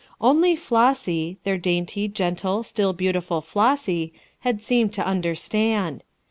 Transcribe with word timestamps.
Only 0.19 0.55
Flossy, 0.55 1.37
their 1.43 1.59
dainty, 1.59 2.07
gentle, 2.07 2.63
still 2.63 2.91
beautiful 2.91 3.39
Flossy, 3.39 4.11
had 4.39 4.59
seemed 4.59 4.93
to 4.93 5.05
understand. 5.05 6.01